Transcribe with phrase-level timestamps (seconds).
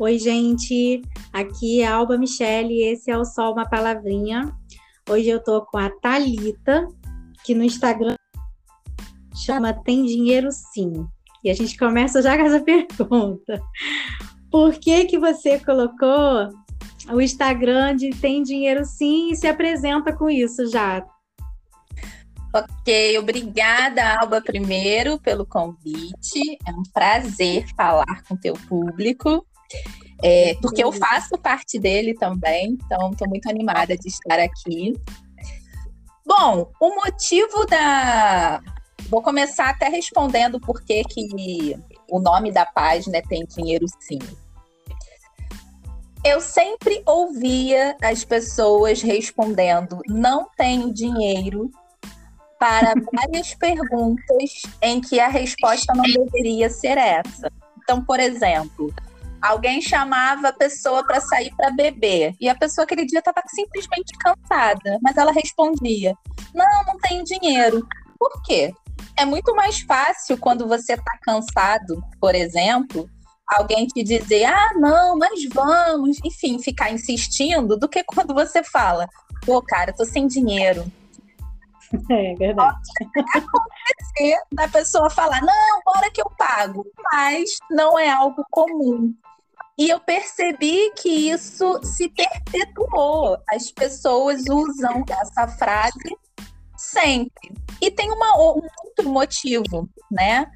[0.00, 1.02] Oi, gente.
[1.32, 4.54] Aqui é Alba Michele e esse é o Sol Uma Palavrinha.
[5.10, 6.86] Hoje eu tô com a Talita,
[7.44, 8.14] que no Instagram
[9.34, 11.04] chama Tem Dinheiro Sim.
[11.42, 13.60] E a gente começa já com essa pergunta.
[14.52, 16.48] Por que que você colocou
[17.10, 21.04] o Instagram de Tem Dinheiro Sim e se apresenta com isso já?
[22.54, 26.56] Ok, obrigada, Alba, primeiro pelo convite.
[26.64, 29.44] É um prazer falar com teu público,
[30.22, 34.94] é, porque eu faço parte dele também, então estou muito animada de estar aqui.
[36.26, 38.60] Bom, o motivo da.
[39.08, 41.02] Vou começar até respondendo por que
[42.10, 44.18] o nome da página Tem Dinheiro Sim.
[46.24, 51.70] Eu sempre ouvia as pessoas respondendo: não tenho dinheiro
[52.58, 57.50] para várias perguntas em que a resposta não deveria ser essa.
[57.82, 58.92] Então, por exemplo,
[59.40, 64.12] alguém chamava a pessoa para sair para beber e a pessoa aquele dia estava simplesmente
[64.18, 66.14] cansada, mas ela respondia:
[66.54, 67.86] Não, não tenho dinheiro.
[68.18, 68.72] Por quê?
[69.16, 73.08] É muito mais fácil quando você está cansado, por exemplo,
[73.46, 79.08] alguém te dizer: Ah, não, mas vamos, enfim, ficar insistindo, do que quando você fala:
[79.44, 80.84] Pô, cara, tô sem dinheiro
[82.10, 82.78] É verdade.
[83.14, 89.14] Pode acontecer da pessoa falar, não, bora que eu pago, mas não é algo comum.
[89.78, 93.38] E eu percebi que isso se perpetuou.
[93.48, 96.16] As pessoas usam essa frase
[96.76, 97.54] sempre.
[97.80, 100.50] E tem uma, um outro motivo, né?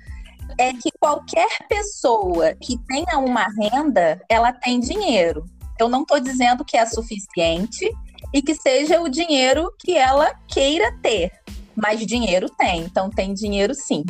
[0.58, 5.44] É que qualquer pessoa que tenha uma renda, ela tem dinheiro.
[5.78, 7.88] Eu não estou dizendo que é suficiente,
[8.32, 11.30] e que seja o dinheiro que ela queira ter.
[11.74, 14.04] Mas dinheiro tem, então tem dinheiro sim.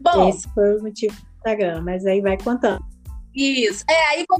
[0.00, 2.84] Bom, esse foi o motivo do Instagram, mas aí vai contando.
[3.34, 3.84] Isso.
[3.88, 4.38] É, aí vou,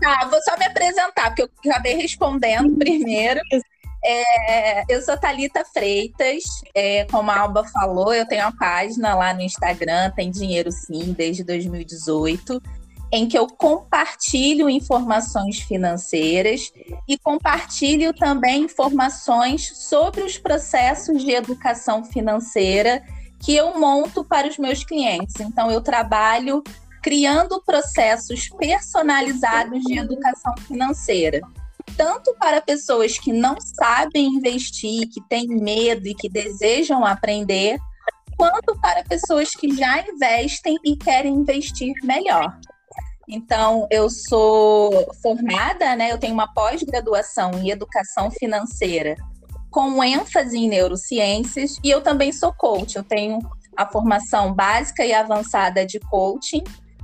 [0.00, 3.40] tá, vou só me apresentar, porque eu acabei respondendo primeiro.
[4.04, 9.34] É, eu sou Talita Freitas, é, como a Alba falou, eu tenho uma página lá
[9.34, 12.62] no Instagram, tem dinheiro sim, desde 2018
[13.10, 16.72] em que eu compartilho informações financeiras
[17.06, 23.02] e compartilho também informações sobre os processos de educação financeira
[23.40, 25.36] que eu monto para os meus clientes.
[25.40, 26.62] Então, eu trabalho
[27.08, 31.40] criando processos personalizados de educação financeira,
[31.96, 37.78] tanto para pessoas que não sabem investir, que têm medo e que desejam aprender,
[38.36, 42.54] quanto para pessoas que já investem e querem investir melhor.
[43.26, 46.12] Então, eu sou formada, né?
[46.12, 49.16] Eu tenho uma pós-graduação em educação financeira
[49.70, 52.96] com ênfase em neurociências e eu também sou coach.
[52.96, 53.38] Eu tenho
[53.74, 56.62] a formação básica e avançada de coaching,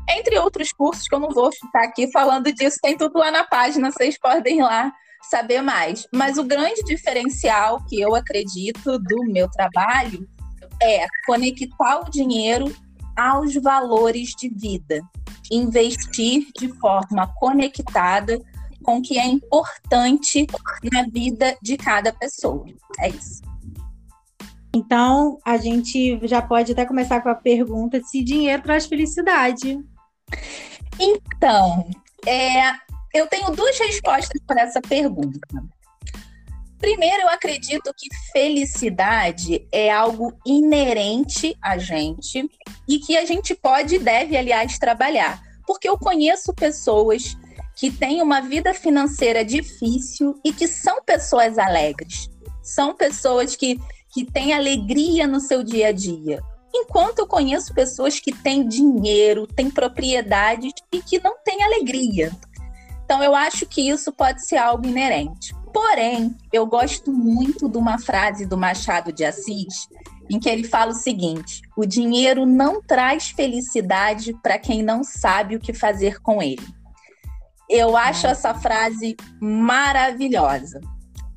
[0.08, 3.44] entre outros cursos que eu não vou ficar aqui falando disso, tem tudo lá na
[3.44, 4.92] página, vocês podem ir lá
[5.30, 6.06] saber mais.
[6.12, 10.28] Mas o grande diferencial que eu acredito do meu trabalho
[10.82, 12.74] é conectar o dinheiro
[13.16, 15.00] aos valores de vida
[15.50, 18.40] investir de forma conectada
[18.82, 20.46] com o que é importante
[20.92, 22.66] na vida de cada pessoa.
[23.00, 23.42] É isso.
[24.74, 29.78] Então, a gente já pode até começar com a pergunta se dinheiro traz felicidade.
[30.98, 31.88] Então,
[32.26, 32.72] é,
[33.12, 35.40] eu tenho duas respostas para essa pergunta.
[36.78, 42.46] Primeiro, eu acredito que felicidade é algo inerente a gente
[42.86, 45.42] e que a gente pode e deve, aliás, trabalhar.
[45.66, 47.36] Porque eu conheço pessoas
[47.74, 52.28] que têm uma vida financeira difícil e que são pessoas alegres.
[52.62, 53.80] São pessoas que,
[54.12, 56.42] que têm alegria no seu dia a dia.
[56.76, 62.32] Enquanto eu conheço pessoas que têm dinheiro, têm propriedades e que não têm alegria.
[63.04, 65.54] Então, eu acho que isso pode ser algo inerente.
[65.72, 69.88] Porém, eu gosto muito de uma frase do Machado de Assis,
[70.28, 75.54] em que ele fala o seguinte: o dinheiro não traz felicidade para quem não sabe
[75.54, 76.66] o que fazer com ele.
[77.68, 80.80] Eu acho essa frase maravilhosa.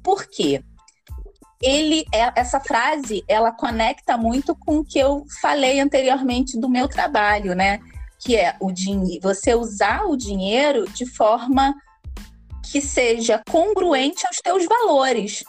[0.03, 0.63] Por quê?
[1.61, 6.87] Ele, é, essa frase, ela conecta muito com o que eu falei anteriormente do meu
[6.87, 7.79] trabalho, né?
[8.19, 8.71] Que é o
[9.21, 11.73] você usar o dinheiro de forma
[12.71, 15.43] que seja congruente aos teus valores.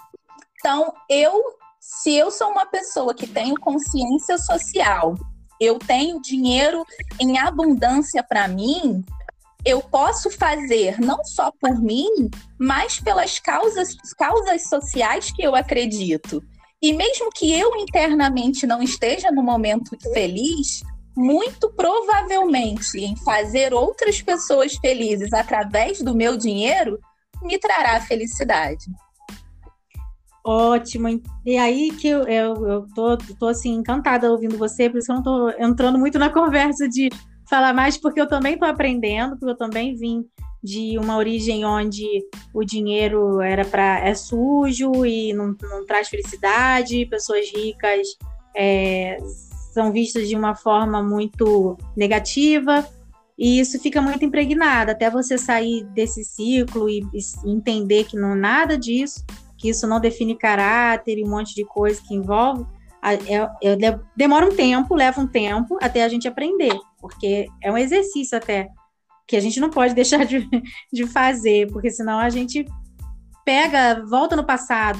[0.58, 1.43] Então, eu,
[1.81, 5.14] se eu sou uma pessoa que tenho consciência social,
[5.61, 6.84] eu tenho dinheiro
[7.20, 9.04] em abundância para mim,
[9.64, 16.43] eu posso fazer não só por mim, mas pelas causas, causas sociais que eu acredito.
[16.81, 20.82] E mesmo que eu internamente não esteja no momento feliz,
[21.16, 26.99] muito provavelmente em fazer outras pessoas felizes através do meu dinheiro
[27.43, 28.84] me trará felicidade.
[30.44, 31.20] Ótimo.
[31.44, 35.16] E aí que eu, eu, eu tô, tô assim, encantada ouvindo você, por isso eu
[35.16, 37.11] não tô entrando muito na conversa de
[37.49, 40.25] falar mais, porque eu também tô aprendendo, porque eu também vim
[40.62, 42.06] de uma origem onde
[42.53, 48.09] o dinheiro era para é sujo e não, não traz felicidade, pessoas ricas
[48.56, 49.19] é,
[49.73, 52.87] são vistas de uma forma muito negativa
[53.39, 54.91] e isso fica muito impregnado.
[54.91, 59.25] Até você sair desse ciclo e, e entender que não é nada disso
[59.59, 62.65] que isso não define caráter e um monte de coisa que envolve,
[63.27, 67.79] eu, eu, demora um tempo, leva um tempo até a gente aprender, porque é um
[67.79, 68.69] exercício até
[69.27, 70.49] que a gente não pode deixar de,
[70.93, 72.65] de fazer, porque senão a gente
[73.45, 74.99] pega, volta no passado,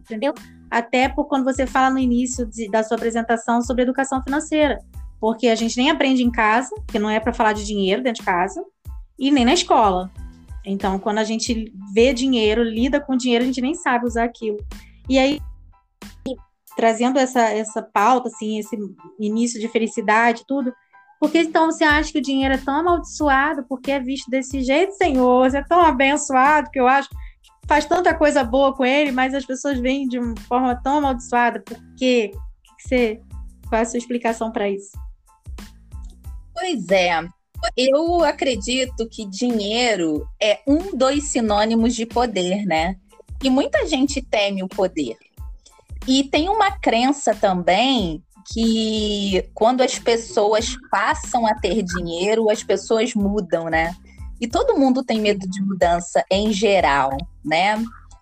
[0.00, 0.34] entendeu?
[0.70, 4.78] Até por quando você fala no início de, da sua apresentação sobre educação financeira,
[5.20, 8.22] porque a gente nem aprende em casa, porque não é para falar de dinheiro dentro
[8.22, 8.64] de casa,
[9.18, 10.10] e nem na escola.
[10.64, 14.58] Então, quando a gente vê dinheiro, lida com dinheiro, a gente nem sabe usar aquilo.
[15.08, 15.40] E aí,
[16.76, 18.76] trazendo essa, essa pauta, assim, esse
[19.18, 20.72] início de felicidade, tudo,
[21.20, 23.62] por que então você acha que o dinheiro é tão amaldiçoado?
[23.68, 25.50] Porque é visto desse jeito, Senhor?
[25.50, 27.16] Você é tão abençoado que eu acho que
[27.68, 31.60] faz tanta coisa boa com ele, mas as pessoas veem de uma forma tão amaldiçoada.
[31.60, 32.32] Por quê?
[32.78, 33.20] Que você,
[33.68, 34.92] qual é a sua explicação para isso?
[36.54, 37.22] Pois é,
[37.76, 42.96] eu acredito que dinheiro é um dos sinônimos de poder, né?
[43.44, 45.18] E muita gente teme o poder.
[46.08, 53.14] E tem uma crença também que quando as pessoas passam a ter dinheiro, as pessoas
[53.14, 53.94] mudam, né?
[54.40, 57.76] E todo mundo tem medo de mudança em geral, né?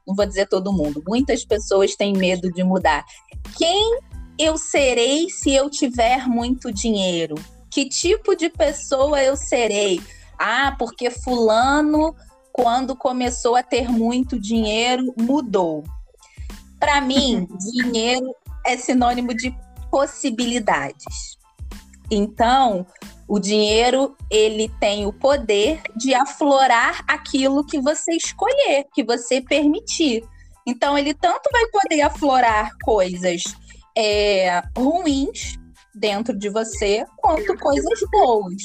[0.06, 3.04] Não vou dizer todo mundo, muitas pessoas têm medo de mudar.
[3.56, 4.00] Quem
[4.38, 7.34] eu serei se eu tiver muito dinheiro?
[7.70, 10.00] Que tipo de pessoa eu serei?
[10.38, 12.14] Ah, porque Fulano,
[12.52, 15.84] quando começou a ter muito dinheiro, mudou.
[16.78, 18.34] Para mim, dinheiro
[18.66, 19.54] é sinônimo de
[19.90, 21.38] possibilidades.
[22.10, 22.86] Então,
[23.28, 30.24] o dinheiro ele tem o poder de aflorar aquilo que você escolher, que você permitir.
[30.66, 33.42] Então, ele tanto vai poder aflorar coisas
[33.96, 35.58] é, ruins
[35.94, 38.62] dentro de você quanto coisas boas.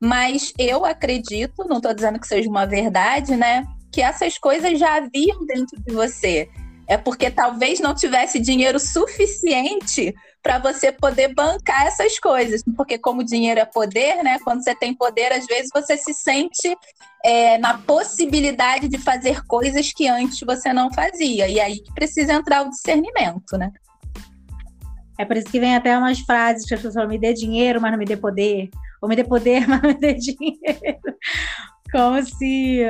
[0.00, 3.64] Mas eu acredito, não estou dizendo que seja uma verdade, né?
[3.90, 6.48] Que essas coisas já haviam dentro de você.
[6.86, 12.62] É porque talvez não tivesse dinheiro suficiente para você poder bancar essas coisas.
[12.76, 14.38] Porque, como dinheiro é poder, né?
[14.44, 16.76] Quando você tem poder, às vezes você se sente
[17.24, 21.48] é, na possibilidade de fazer coisas que antes você não fazia.
[21.48, 23.72] E aí precisa entrar o discernimento, né?
[25.18, 27.80] É por isso que vem até umas frases que as pessoas falam, me dê dinheiro,
[27.80, 28.70] mas não me dê poder.
[29.02, 31.00] Ou me dê poder, mas não me dê dinheiro.
[31.90, 32.84] Como se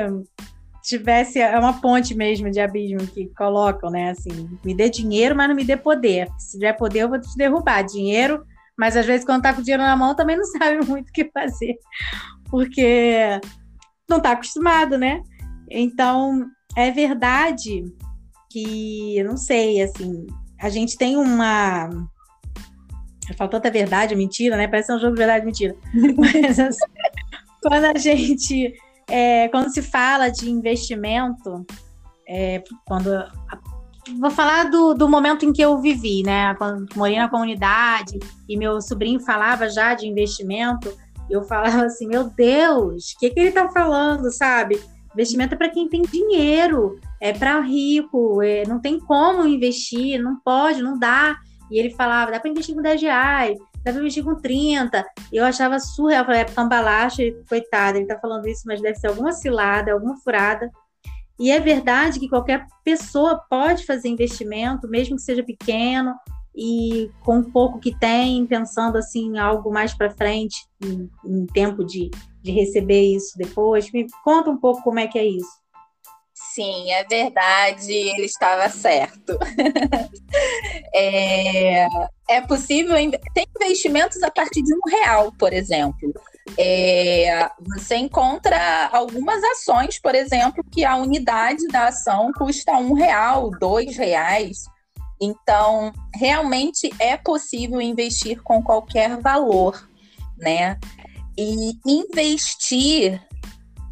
[0.89, 4.11] tivesse é uma ponte mesmo de abismo que colocam, né?
[4.11, 6.29] Assim, me dê dinheiro, mas não me dê poder.
[6.39, 7.83] Se tiver poder, eu vou te derrubar.
[7.83, 8.43] Dinheiro,
[8.77, 11.31] mas às vezes quando tá com dinheiro na mão também não sabe muito o que
[11.31, 11.77] fazer,
[12.51, 13.39] porque
[14.09, 15.23] não tá acostumado, né?
[15.71, 17.85] Então, é verdade
[18.51, 20.27] que, eu não sei, assim,
[20.59, 21.91] a gente tem uma
[23.37, 24.67] falo tanta verdade, mentira, né?
[24.67, 25.77] Parece um jogo de verdade, mentira.
[26.17, 26.87] Mas assim,
[27.61, 28.73] quando a gente,
[29.09, 31.67] é, quando se fala de investimento,
[32.29, 33.11] é, quando
[34.21, 36.55] vou falar do, do momento em que eu vivi, né?
[36.55, 40.97] Quando morei na comunidade e meu sobrinho falava já de investimento,
[41.29, 44.81] eu falava assim, meu Deus, o que, que ele tá falando, sabe?
[45.13, 50.39] Investimento é para quem tem dinheiro, é para rico, é, não tem como investir, não
[50.41, 51.37] pode, não dá.
[51.71, 55.05] E ele falava, dá para investir com 10 reais, para investir com 30.
[55.33, 58.99] E eu achava surreal, eu falei, é cambalacha, coitado, ele tá falando isso, mas deve
[58.99, 60.71] ser alguma cilada, alguma furada.
[61.39, 66.15] E é verdade que qualquer pessoa pode fazer investimento, mesmo que seja pequeno,
[66.55, 72.11] e com pouco que tem, pensando assim, algo mais para frente, em, em tempo de,
[72.43, 73.93] de receber isso depois.
[73.93, 75.49] Me conta um pouco como é que é isso.
[76.41, 79.37] Sim, é verdade, ele estava certo.
[80.95, 81.87] é,
[82.29, 82.95] é possível,
[83.35, 86.15] tem investimentos a partir de um real, por exemplo.
[86.57, 93.51] É, você encontra algumas ações, por exemplo, que a unidade da ação custa um real,
[93.59, 94.59] dois reais.
[95.21, 99.89] Então, realmente é possível investir com qualquer valor,
[100.39, 100.79] né?
[101.37, 103.21] E investir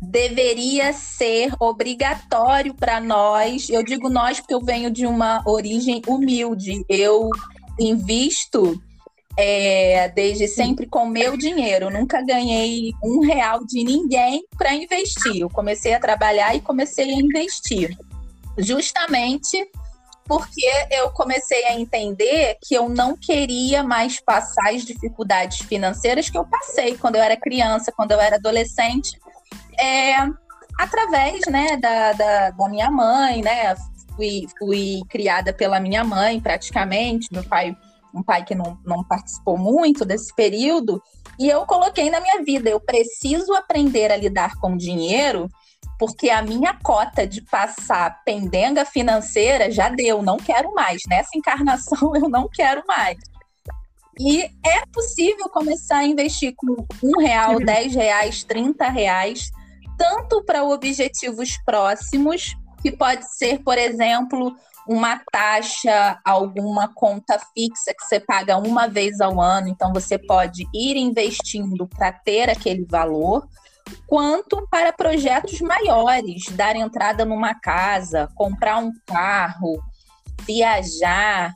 [0.00, 3.68] deveria ser obrigatório para nós.
[3.68, 6.84] Eu digo nós porque eu venho de uma origem humilde.
[6.88, 7.30] Eu
[7.78, 8.80] invisto
[9.36, 11.90] é, desde sempre com meu dinheiro.
[11.90, 15.36] nunca ganhei um real de ninguém para investir.
[15.36, 17.96] Eu comecei a trabalhar e comecei a investir.
[18.58, 19.68] Justamente
[20.26, 26.36] porque eu comecei a entender que eu não queria mais passar as dificuldades financeiras que
[26.36, 29.16] eu passei quando eu era criança, quando eu era adolescente,
[29.78, 30.16] é,
[30.78, 33.74] através né, da, da, da minha mãe, né?
[34.14, 37.28] Fui, fui criada pela minha mãe, praticamente.
[37.30, 37.76] Meu pai
[38.16, 41.02] um pai que não, não participou muito desse período,
[41.38, 45.50] e eu coloquei na minha vida, eu preciso aprender a lidar com dinheiro,
[45.98, 51.02] porque a minha cota de passar pendenga financeira já deu, não quero mais.
[51.08, 53.18] Nessa encarnação eu não quero mais.
[54.18, 59.50] E é possível começar a investir com um real, dez reais, trinta reais,
[59.96, 64.54] tanto para objetivos próximos, que pode ser, por exemplo,
[64.86, 70.66] uma taxa, alguma conta fixa que você paga uma vez ao ano, então você pode
[70.72, 73.48] ir investindo para ter aquele valor,
[74.06, 79.82] quanto para projetos maiores, dar entrada numa casa, comprar um carro,
[80.46, 81.52] viajar.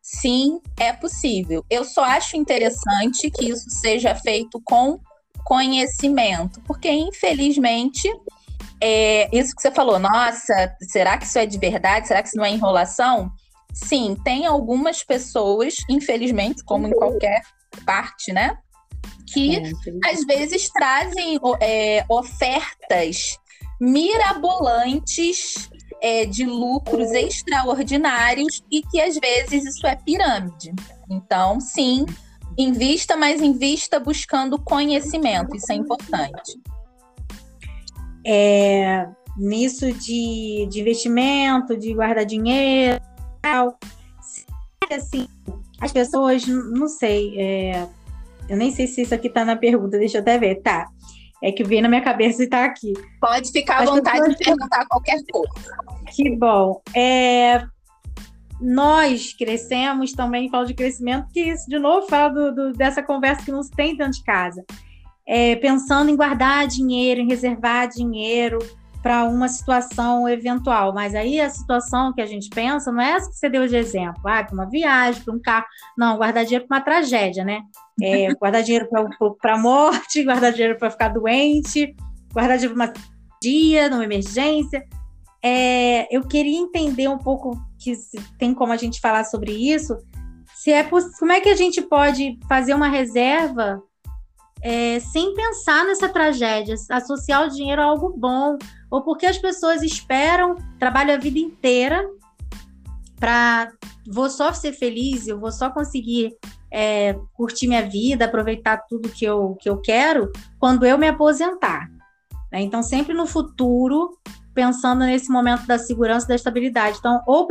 [0.00, 1.64] Sim, é possível.
[1.68, 4.98] Eu só acho interessante que isso seja feito com
[5.44, 8.10] conhecimento, porque infelizmente
[8.80, 12.08] é, isso que você falou, nossa, será que isso é de verdade?
[12.08, 13.30] Será que isso não é enrolação?
[13.72, 17.42] Sim, tem algumas pessoas, infelizmente, como em qualquer
[17.84, 18.56] parte, né?
[19.32, 23.38] Que é, às vezes trazem é, ofertas
[23.80, 25.68] mirabolantes
[26.00, 30.72] é, de lucros extraordinários e que às vezes isso é pirâmide.
[31.10, 32.04] Então, sim,
[32.56, 36.58] invista, mas invista buscando conhecimento, isso é importante
[38.24, 39.06] é,
[39.36, 43.00] nisso de, de investimento, de guardar dinheiro,
[43.42, 43.78] tal.
[44.90, 45.28] Assim,
[45.80, 47.86] as pessoas, não sei, é,
[48.48, 50.88] eu nem sei se isso aqui tá na pergunta, deixa eu até ver, tá.
[51.42, 52.94] É que veio na minha cabeça e tá aqui.
[53.20, 54.36] Pode ficar à vontade pessoas...
[54.36, 55.76] de perguntar qualquer coisa.
[56.06, 56.80] Que bom.
[56.96, 57.66] É,
[58.60, 63.44] nós crescemos também, falo de crescimento, que isso, de novo, fala do, do, dessa conversa
[63.44, 64.64] que não se tem dentro de casa
[65.26, 68.58] é, pensando em guardar dinheiro, em reservar dinheiro
[69.02, 70.92] para uma situação eventual.
[70.92, 73.76] Mas aí a situação que a gente pensa não é essa que você deu de
[73.76, 75.66] exemplo, ah, para uma viagem, para um carro.
[75.96, 77.62] Não, guardar dinheiro para uma tragédia, né?
[78.00, 78.88] É, guardar dinheiro
[79.40, 81.94] para a morte, guardar dinheiro para ficar doente,
[82.32, 82.92] guardar dinheiro para uma
[83.42, 84.84] dia, numa emergência.
[85.42, 87.94] É, eu queria entender um pouco que
[88.38, 89.96] tem como a gente falar sobre isso.
[90.54, 93.82] Se é como é que a gente pode fazer uma reserva
[94.62, 98.56] é, sem pensar nessa tragédia, associar o dinheiro a algo bom,
[98.90, 102.08] ou porque as pessoas esperam, trabalham a vida inteira
[103.20, 103.70] para
[104.06, 106.36] vou só ser feliz, eu vou só conseguir
[106.70, 111.88] é, curtir minha vida, aproveitar tudo que eu, que eu quero quando eu me aposentar.
[112.50, 112.62] Né?
[112.62, 114.18] Então, sempre no futuro,
[114.54, 116.98] pensando nesse momento da segurança e da estabilidade.
[116.98, 117.48] Então, ou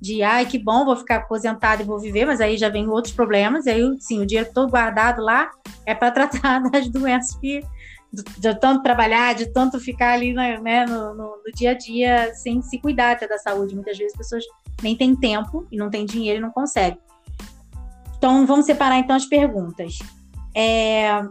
[0.00, 3.12] de ai, que bom, vou ficar aposentado e vou viver, mas aí já vem outros
[3.12, 5.50] problemas, e aí sim, o dinheiro todo guardado lá
[5.84, 7.62] é para tratar das doenças que
[8.12, 12.34] de tanto trabalhar, de tanto ficar ali né, né, no, no, no, dia a dia
[12.34, 13.74] sem se cuidar até da saúde.
[13.74, 14.44] Muitas vezes as pessoas
[14.82, 16.98] nem têm tempo e não têm dinheiro e não conseguem.
[18.18, 19.98] Então, vamos separar então as perguntas.
[20.54, 21.22] É,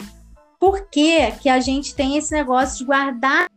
[0.59, 3.49] por que, que a gente tem esse negócio de guardar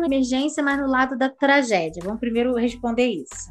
[0.00, 2.02] na emergência, mas no lado da tragédia?
[2.04, 3.50] Vamos primeiro responder isso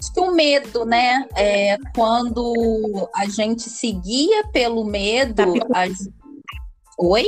[0.00, 1.28] acho que o medo, né?
[1.36, 5.34] É, quando a gente seguia pelo medo.
[5.34, 6.08] Tá as...
[6.98, 7.26] Oi?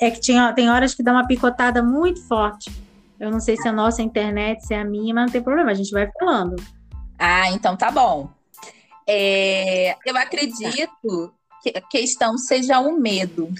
[0.00, 2.70] É que tinha, tem horas que dá uma picotada muito forte.
[3.18, 5.42] Eu não sei se é a nossa internet, se é a minha, mas não tem
[5.42, 6.54] problema, a gente vai falando.
[7.18, 8.30] Ah, então tá bom.
[9.08, 11.37] É, eu acredito a
[11.90, 13.52] questão seja o medo.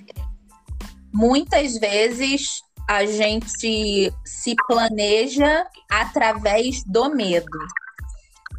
[1.12, 7.58] Muitas vezes a gente se planeja através do medo.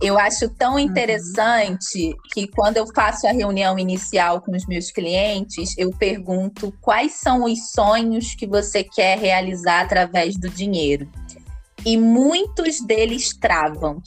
[0.02, 0.80] Eu acho tão uhum.
[0.80, 7.14] interessante que quando eu faço a reunião inicial com os meus clientes, eu pergunto quais
[7.14, 11.10] são os sonhos que você quer realizar através do dinheiro.
[11.86, 14.02] E muitos deles travam,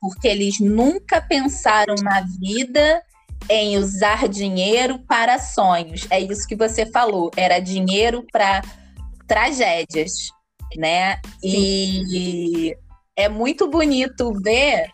[0.00, 3.02] porque eles nunca pensaram na vida
[3.48, 6.06] em usar dinheiro para sonhos.
[6.10, 8.62] É isso que você falou, era dinheiro para
[9.26, 10.12] tragédias,
[10.76, 11.20] né?
[11.42, 12.76] E
[13.16, 14.90] é muito bonito ver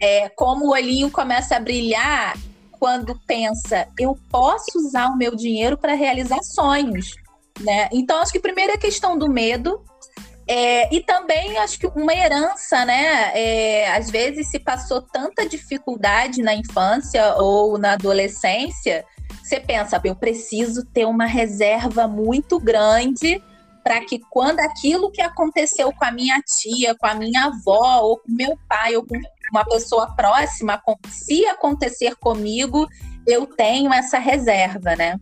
[0.00, 2.36] é, como o olhinho começa a brilhar
[2.78, 7.14] quando pensa, eu posso usar o meu dinheiro para realizar sonhos,
[7.60, 7.88] né?
[7.92, 9.82] Então acho que primeiro é a questão do medo,
[10.48, 13.32] É, e também acho que uma herança, né?
[13.38, 19.04] É, às vezes se passou tanta dificuldade na infância ou na adolescência,
[19.42, 23.42] você pensa, eu preciso ter uma reserva muito grande
[23.84, 28.18] para que quando aquilo que aconteceu com a minha tia, com a minha avó, ou
[28.18, 29.18] com meu pai, ou com
[29.50, 32.86] uma pessoa próxima, se acontecer comigo,
[33.26, 35.18] eu tenho essa reserva, né?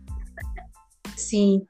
[1.15, 1.65] Sim.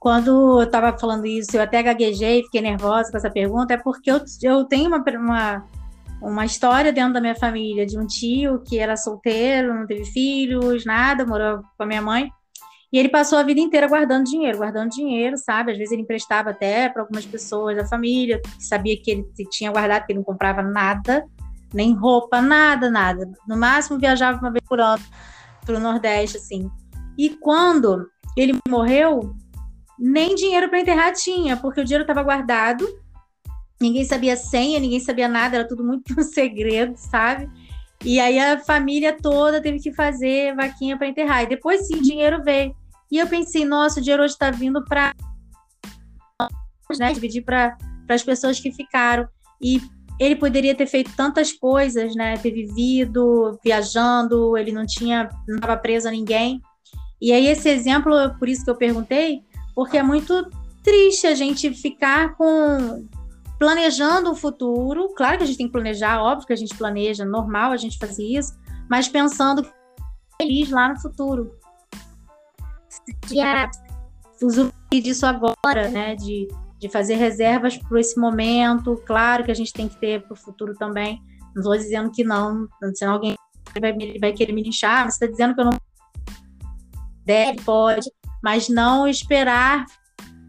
[0.00, 4.10] Quando eu estava falando isso, eu até gaguejei, fiquei nervosa com essa pergunta, é porque
[4.10, 5.66] eu, eu tenho uma, uma,
[6.22, 10.86] uma história dentro da minha família de um tio que era solteiro, não teve filhos,
[10.86, 12.30] nada, morou com a minha mãe.
[12.90, 15.72] E ele passou a vida inteira guardando dinheiro, guardando dinheiro, sabe?
[15.72, 19.70] Às vezes ele emprestava até para algumas pessoas da família, que sabia que ele tinha
[19.70, 21.24] guardado, que ele não comprava nada,
[21.74, 23.30] nem roupa, nada, nada.
[23.46, 25.04] No máximo viajava uma vez por ano
[25.64, 26.70] para o Nordeste, assim.
[27.18, 29.36] E quando ele morreu,
[30.00, 32.88] nem dinheiro para enterrar tinha, porque o dinheiro estava guardado,
[33.78, 37.48] ninguém sabia senha, ninguém sabia nada, era tudo muito um segredo, sabe?
[38.02, 41.42] E aí a família toda teve que fazer vaquinha para enterrar.
[41.42, 42.74] E depois sim, o dinheiro veio.
[43.12, 45.12] E eu pensei, nossa, o dinheiro hoje está vindo para
[46.98, 47.76] né, dividir para
[48.08, 49.28] as pessoas que ficaram.
[49.60, 49.82] E
[50.18, 52.38] ele poderia ter feito tantas coisas, né?
[52.38, 56.62] Ter vivido, viajando, ele não tinha, não estava preso a ninguém.
[57.20, 59.42] E aí esse exemplo, por isso que eu perguntei,
[59.74, 60.48] porque é muito
[60.82, 63.06] triste a gente ficar com
[63.58, 65.12] planejando o futuro.
[65.14, 67.98] Claro que a gente tem que planejar, óbvio que a gente planeja, normal a gente
[67.98, 68.58] fazer isso,
[68.88, 69.66] mas pensando
[70.40, 71.54] feliz lá no futuro.
[73.30, 73.70] Yeah.
[74.42, 76.16] Usufruir disso agora, né?
[76.16, 76.48] De,
[76.78, 78.96] de fazer reservas para esse momento.
[79.06, 81.20] Claro que a gente tem que ter para o futuro também.
[81.54, 83.36] Não estou dizendo que não, senão alguém
[83.78, 85.78] vai, vai querer me linchar, mas você está dizendo que eu não
[87.26, 88.10] deve, pode
[88.42, 89.84] mas não esperar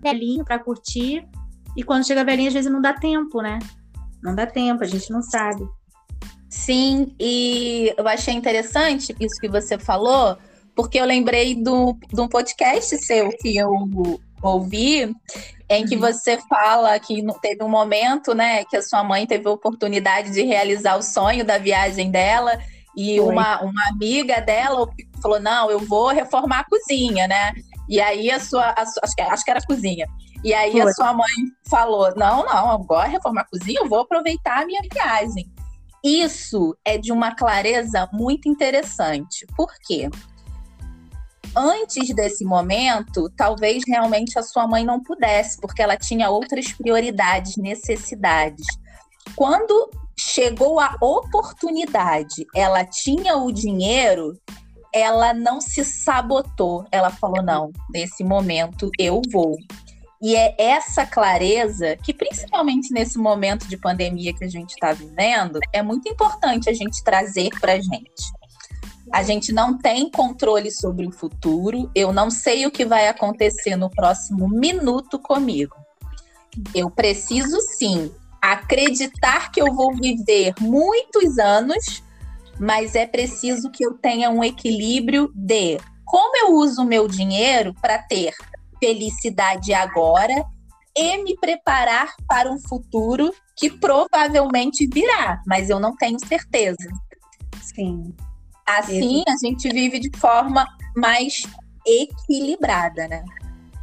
[0.02, 1.28] velhinho para curtir.
[1.76, 3.60] E quando chega velhinho, às vezes não dá tempo, né?
[4.22, 5.68] Não dá tempo, a gente não sabe.
[6.50, 10.38] Sim, e eu achei interessante isso que você falou,
[10.76, 13.72] porque eu lembrei do, de um podcast seu que eu
[14.42, 15.16] ouvi,
[15.70, 16.02] em que uhum.
[16.02, 20.42] você fala que teve um momento, né, que a sua mãe teve a oportunidade de
[20.42, 22.60] realizar o sonho da viagem dela,
[22.96, 24.90] e uma, uma amiga dela
[25.22, 27.54] falou: Não, eu vou reformar a cozinha, né?
[27.92, 30.08] E aí a sua, a sua acho, que, acho que era a cozinha.
[30.46, 30.82] E aí Foi.
[30.82, 31.28] a sua mãe
[31.70, 35.52] falou: não, não, agora reformar a cozinha, eu vou aproveitar a minha viagem.
[36.02, 39.46] Isso é de uma clareza muito interessante.
[39.58, 40.10] Por quê?
[41.54, 47.58] Antes desse momento, talvez realmente a sua mãe não pudesse, porque ela tinha outras prioridades,
[47.58, 48.66] necessidades.
[49.36, 54.34] Quando chegou a oportunidade, ela tinha o dinheiro,
[54.94, 56.86] ela não se sabotou.
[56.92, 59.58] Ela falou: não, nesse momento eu vou.
[60.22, 65.60] E é essa clareza que, principalmente nesse momento de pandemia que a gente está vivendo,
[65.74, 68.32] é muito importante a gente trazer para a gente.
[69.12, 73.76] A gente não tem controle sobre o futuro, eu não sei o que vai acontecer
[73.76, 75.76] no próximo minuto comigo.
[76.74, 82.04] Eu preciso sim acreditar que eu vou viver muitos anos
[82.62, 87.74] mas é preciso que eu tenha um equilíbrio de como eu uso o meu dinheiro
[87.82, 88.36] para ter
[88.80, 90.46] felicidade agora
[90.96, 96.88] e me preparar para um futuro que provavelmente virá, mas eu não tenho certeza.
[97.62, 98.14] Sim.
[98.68, 101.42] Assim, a gente vive de forma mais
[101.86, 103.24] equilibrada, né?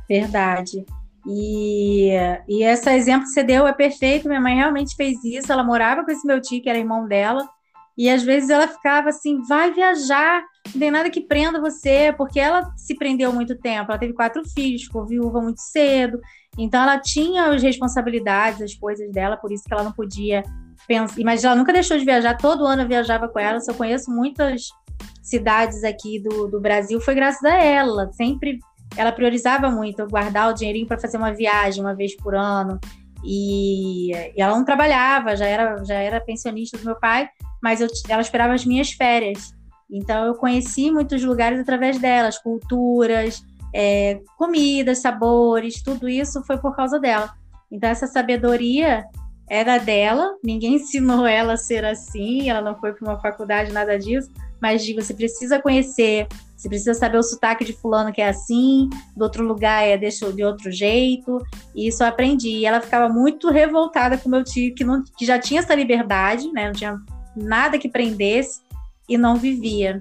[0.08, 0.86] Verdade.
[1.26, 2.10] E,
[2.48, 4.28] e esse exemplo que você deu é perfeito.
[4.28, 5.50] Minha mãe realmente fez isso.
[5.52, 7.46] Ela morava com esse meu tio, que era irmão dela.
[7.98, 12.38] E às vezes ela ficava assim, vai viajar, não tem nada que prenda você, porque
[12.38, 13.90] ela se prendeu muito tempo.
[13.90, 16.20] Ela teve quatro filhos, ficou viúva muito cedo.
[16.56, 20.44] Então ela tinha as responsabilidades, as coisas dela, por isso que ela não podia
[20.86, 21.20] pensar.
[21.24, 23.58] Mas ela nunca deixou de viajar, todo ano eu viajava com ela.
[23.66, 24.68] Eu conheço muitas
[25.20, 28.12] cidades aqui do, do Brasil, foi graças a ela.
[28.12, 28.60] Sempre
[28.96, 32.78] ela priorizava muito guardar o dinheirinho para fazer uma viagem uma vez por ano.
[33.24, 37.28] E, e, ela não trabalhava, já era, já era pensionista do meu pai,
[37.62, 39.52] mas eu, ela esperava as minhas férias.
[39.90, 43.42] Então eu conheci muitos lugares através delas, culturas,
[43.74, 47.32] é, comidas, sabores, tudo isso foi por causa dela.
[47.70, 49.04] Então essa sabedoria
[49.48, 53.98] era dela, ninguém ensinou ela a ser assim, ela não foi para uma faculdade, nada
[53.98, 56.26] disso, mas digo, você precisa conhecer,
[56.58, 60.32] você precisa saber o sotaque de fulano que é assim, do outro lugar é deixa
[60.32, 61.38] de outro jeito,
[61.74, 62.48] e isso eu aprendi.
[62.48, 66.50] E ela ficava muito revoltada com meu tio, que, não, que já tinha essa liberdade,
[66.52, 66.66] né?
[66.66, 66.98] Não tinha
[67.36, 68.60] nada que prendesse
[69.08, 70.00] e não vivia.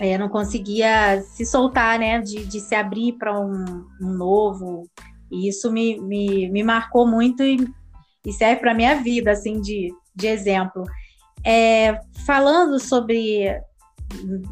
[0.00, 2.18] É, não conseguia se soltar, né?
[2.22, 4.88] De, de se abrir para um, um, novo.
[5.30, 7.68] E isso me, me, me marcou muito e
[8.28, 10.84] e serve para minha vida, assim, de, de exemplo.
[11.44, 13.48] É, falando sobre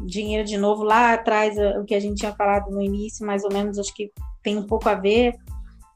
[0.05, 3.51] dinheiro de novo, lá atrás, o que a gente tinha falado no início, mais ou
[3.51, 4.11] menos, acho que
[4.43, 5.35] tem um pouco a ver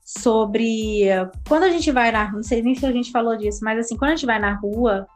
[0.04, 1.04] sobre
[1.48, 3.96] quando a gente vai na não sei nem se a gente falou disso, mas assim,
[3.96, 5.08] quando a gente vai na rua,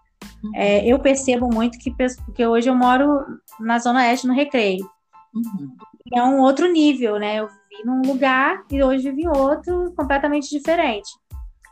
[0.44, 0.52] uhum.
[0.56, 1.92] é, eu percebo muito que,
[2.26, 3.26] porque hoje eu moro
[3.60, 4.90] na Zona Oeste, no Recreio.
[5.34, 5.76] Uhum.
[6.14, 7.38] É um outro nível, né?
[7.40, 11.10] Eu vivi num lugar e hoje vivi em outro completamente diferente.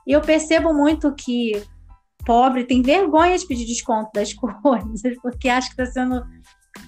[0.05, 1.63] E eu percebo muito que
[2.25, 6.25] pobre tem vergonha de pedir desconto das coisas, porque acha que está sendo.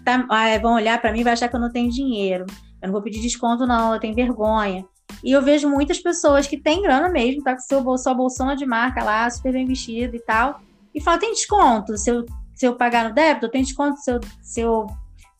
[0.03, 2.45] Tá, ah, vão olhar para mim e vai achar que eu não tenho dinheiro.
[2.81, 4.85] Eu não vou pedir desconto, não, eu tenho vergonha.
[5.23, 8.55] E eu vejo muitas pessoas que têm grana mesmo, tá com seu bolso, sua bolsona
[8.55, 10.61] de marca lá, super bem vestido e tal,
[10.93, 13.49] e fala: tem desconto se eu, se eu pagar no débito?
[13.49, 14.87] Tem desconto se eu, se eu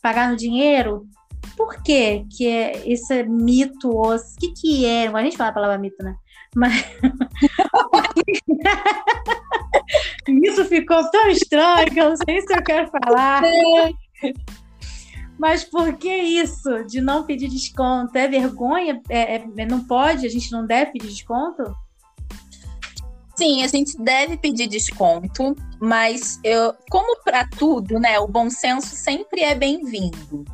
[0.02, 1.08] pagar no dinheiro?
[1.56, 3.90] Por quê que é esse mito?
[3.92, 5.08] O que, que é?
[5.08, 6.16] Não a gente fala a palavra mito, né?
[6.56, 6.74] Mas.
[10.28, 13.44] Isso ficou tão estranho que eu não sei se eu quero falar.
[14.24, 14.34] É.
[15.38, 18.18] Mas por que isso de não pedir desconto?
[18.18, 19.02] É vergonha?
[19.10, 20.26] É, é, não pode?
[20.26, 21.76] A gente não deve pedir desconto?
[23.36, 28.96] Sim, a gente deve pedir desconto, mas eu, como para tudo, né, o bom senso
[28.96, 30.46] sempre é bem-vindo.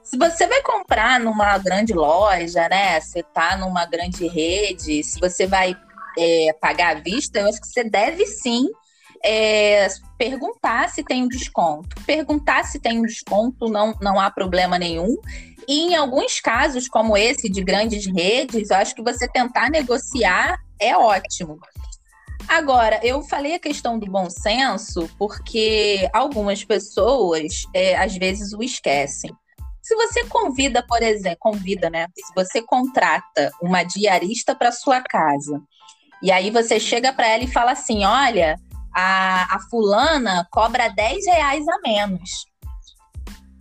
[0.00, 5.44] Se você vai comprar numa grande loja, né, você tá numa grande rede, se você
[5.44, 5.74] vai
[6.16, 8.68] é, pagar à vista, eu acho que você deve sim
[9.24, 11.96] é, perguntar se tem um desconto.
[12.04, 15.16] Perguntar se tem um desconto não, não há problema nenhum.
[15.66, 20.58] E em alguns casos, como esse de grandes redes, eu acho que você tentar negociar
[20.78, 21.58] é ótimo.
[22.46, 28.62] Agora, eu falei a questão do bom senso porque algumas pessoas é, às vezes o
[28.62, 29.34] esquecem.
[29.82, 32.06] Se você convida, por exemplo, convida, né?
[32.14, 35.62] Se você contrata uma diarista para sua casa
[36.24, 38.56] e aí você chega para ela e fala assim: olha,
[38.94, 42.46] a, a fulana cobra 10 reais a menos.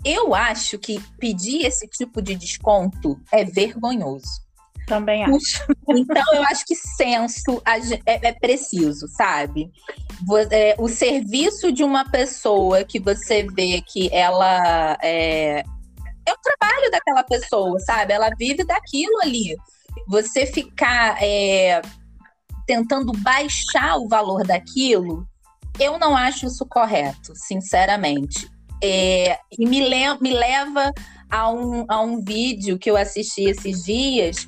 [0.06, 4.44] Eu acho que pedir esse tipo de desconto é vergonhoso.
[4.86, 5.66] Também acho.
[5.90, 7.62] Então, eu acho que senso
[8.06, 9.72] é, é preciso, sabe?
[10.52, 15.64] É, o serviço de uma pessoa que você vê que ela é,
[16.26, 18.14] é o trabalho daquela pessoa, sabe?
[18.14, 19.56] Ela vive daquilo ali.
[20.08, 21.82] Você ficar é,
[22.66, 25.28] tentando baixar o valor daquilo,
[25.80, 28.50] eu não acho isso correto, sinceramente.
[28.82, 30.92] É, e me, le me leva
[31.30, 34.48] a um, a um vídeo que eu assisti esses dias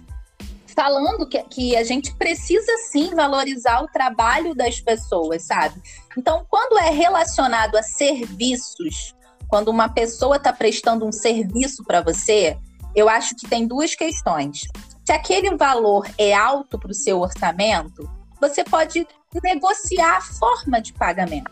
[0.76, 5.82] falando que, que a gente precisa sim valorizar o trabalho das pessoas, sabe?
[6.18, 9.16] Então, quando é relacionado a serviços,
[9.48, 12.58] quando uma pessoa está prestando um serviço para você,
[12.94, 14.62] eu acho que tem duas questões.
[15.06, 18.10] Se aquele valor é alto para o seu orçamento,
[18.42, 19.08] você pode
[19.44, 21.52] negociar a forma de pagamento,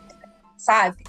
[0.58, 1.04] sabe?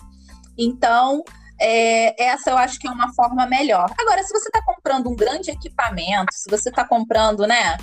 [0.59, 1.25] Então,
[1.59, 3.91] é, essa eu acho que é uma forma melhor.
[3.99, 7.79] Agora, se você está comprando um grande equipamento, se você está comprando, né?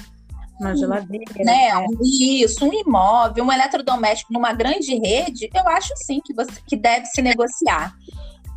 [0.60, 1.26] Uma geladeira.
[1.44, 6.62] Né, um, isso, um imóvel, um eletrodoméstico numa grande rede, eu acho sim que, você,
[6.68, 7.96] que deve se negociar.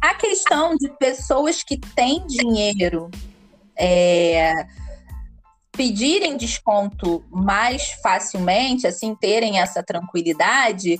[0.02, 3.10] A questão de pessoas que têm dinheiro.
[3.76, 4.52] É,
[5.76, 10.98] pedirem desconto mais facilmente, assim, terem essa tranquilidade,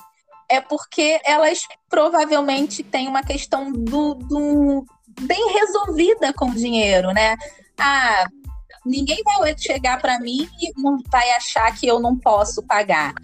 [0.51, 4.85] é porque elas provavelmente têm uma questão do, do
[5.21, 7.37] bem resolvida com o dinheiro, né?
[7.79, 8.27] Ah,
[8.85, 10.73] ninguém vai chegar para mim e
[11.11, 13.15] vai achar que eu não posso pagar.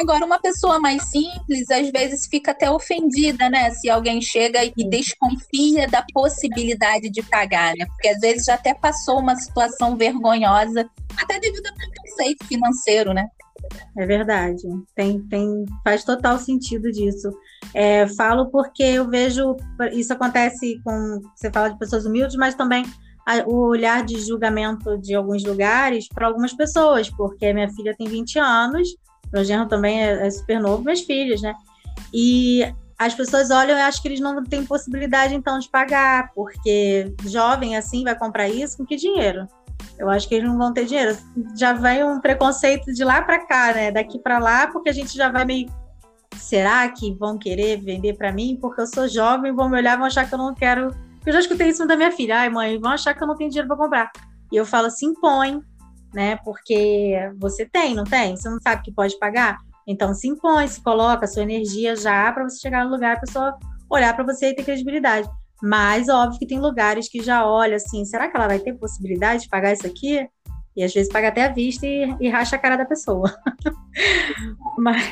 [0.00, 3.70] Agora, uma pessoa mais simples, às vezes fica até ofendida, né?
[3.72, 7.84] Se alguém chega e desconfia da possibilidade de pagar, né?
[7.84, 13.26] Porque às vezes já até passou uma situação vergonhosa, até devido a preconceito financeiro, né?
[13.98, 14.62] É verdade,
[14.94, 17.30] tem, tem, faz total sentido disso.
[17.74, 19.54] É, falo porque eu vejo,
[19.92, 22.86] isso acontece com, você fala de pessoas humildes, mas também
[23.26, 28.08] a, o olhar de julgamento de alguns lugares para algumas pessoas, porque minha filha tem
[28.08, 28.88] 20 anos,
[29.32, 31.54] meu genro também é, é super novo, meus filhos, né?
[32.12, 32.64] E
[32.98, 37.76] as pessoas olham e acham que eles não têm possibilidade, então, de pagar, porque jovem
[37.76, 39.46] assim vai comprar isso com que dinheiro?
[39.98, 41.16] Eu acho que eles não vão ter dinheiro.
[41.56, 43.90] Já vai um preconceito de lá para cá, né?
[43.90, 45.70] Daqui para lá, porque a gente já vai meio.
[46.36, 48.58] Será que vão querer vender para mim?
[48.60, 50.94] Porque eu sou jovem, vão me olhar vão achar que eu não quero.
[51.24, 52.40] Eu já escutei isso da minha filha.
[52.40, 54.10] Ai, mãe, vão achar que eu não tenho dinheiro para comprar.
[54.50, 55.60] E eu falo assim: põe,
[56.14, 56.36] né?
[56.44, 58.36] Porque você tem, não tem?
[58.36, 59.58] Você não sabe que pode pagar?
[59.86, 63.20] Então se impõe, se coloca a sua energia já para você chegar no lugar, a
[63.20, 65.28] pessoa olhar para você e ter credibilidade.
[65.62, 69.42] Mas óbvio que tem lugares que já olha assim, será que ela vai ter possibilidade
[69.42, 70.26] de pagar isso aqui?
[70.76, 73.34] E às vezes paga até a vista e, e racha a cara da pessoa.
[74.78, 75.10] Mas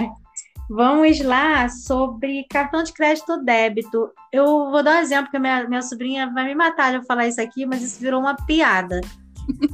[0.71, 4.11] Vamos lá sobre cartão de crédito ou débito.
[4.31, 7.27] Eu vou dar um exemplo, que minha, minha sobrinha vai me matar de eu falar
[7.27, 9.01] isso aqui, mas isso virou uma piada.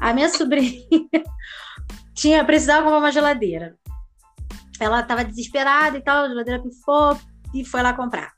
[0.00, 0.80] A minha sobrinha
[2.14, 3.76] tinha precisava comprar uma geladeira.
[4.80, 7.18] Ela estava desesperada e tal, a geladeira pifou
[7.54, 8.32] e foi lá comprar.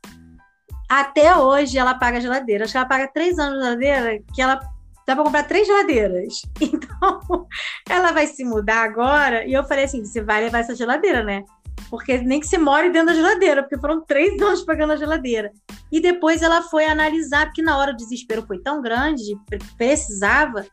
[0.89, 2.65] Até hoje ela paga a geladeira.
[2.65, 4.61] Acho que ela paga três anos de geladeira, que ela
[5.07, 6.43] dá para comprar três geladeiras.
[6.61, 7.47] Então,
[7.89, 9.47] ela vai se mudar agora.
[9.47, 11.45] E eu falei assim: você vai levar essa geladeira, né?
[11.91, 15.53] Porque nem que você more dentro da geladeira, porque foram três anos pagando a geladeira.
[15.91, 19.37] E depois ela foi analisar, porque na hora o desespero foi tão grande,
[19.77, 20.67] precisava,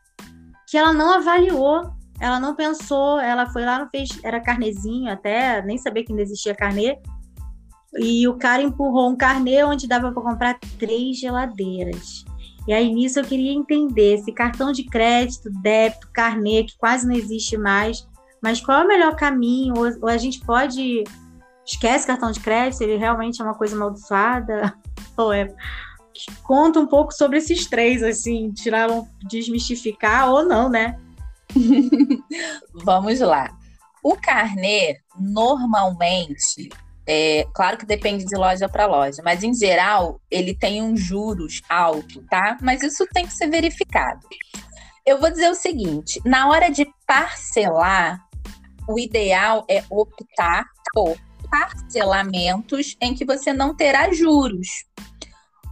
[0.74, 5.62] que ela não avaliou, ela não pensou, ela foi lá, não fez, era carnezinho até,
[5.62, 6.98] nem sabia que ainda existia carnê.
[7.96, 12.24] E o cara empurrou um carnê onde dava para comprar três geladeiras.
[12.66, 17.14] E aí nisso eu queria entender se cartão de crédito, débito, carnê, que quase não
[17.14, 18.04] existe mais,
[18.42, 19.74] mas qual é o melhor caminho?
[19.76, 21.04] Ou, ou a gente pode.
[21.64, 24.74] Esquece cartão de crédito, ele realmente é uma coisa amaldiçoada?
[25.16, 25.54] Ou é.
[26.42, 28.88] Conta um pouco sobre esses três, assim, tirar,
[29.28, 30.98] desmistificar ou não, né?
[32.74, 33.56] Vamos lá.
[34.02, 36.68] O carnê, normalmente,
[37.06, 41.62] é, claro que depende de loja para loja, mas em geral ele tem um juros
[41.68, 42.56] alto, tá?
[42.60, 44.26] Mas isso tem que ser verificado.
[45.06, 48.24] Eu vou dizer o seguinte: na hora de parcelar,
[48.88, 51.16] o ideal é optar por
[51.50, 54.68] parcelamentos em que você não terá juros.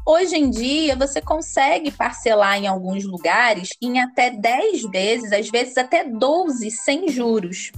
[0.05, 5.77] Hoje em dia, você consegue parcelar em alguns lugares em até 10 vezes, às vezes
[5.79, 7.71] até 12 sem juros.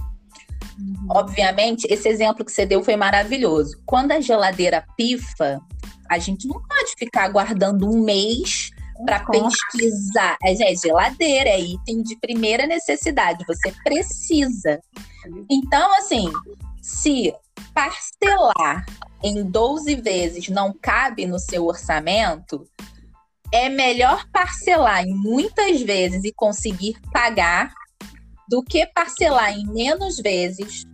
[0.79, 1.07] Uhum.
[1.09, 3.79] Obviamente, esse exemplo que você deu foi maravilhoso.
[3.85, 5.61] Quando a geladeira pifa,
[6.09, 8.71] a gente não pode ficar guardando um mês
[9.05, 10.37] para pesquisar.
[10.43, 14.79] É, é geladeira, é item de primeira necessidade, você precisa.
[15.49, 16.31] Então, assim,
[16.81, 17.33] se
[17.73, 18.85] parcelar
[19.23, 22.67] em 12 vezes não cabe no seu orçamento,
[23.51, 27.73] é melhor parcelar em muitas vezes e conseguir pagar
[28.47, 30.85] do que parcelar em menos vezes,